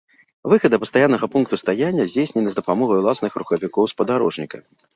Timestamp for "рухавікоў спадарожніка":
3.43-4.57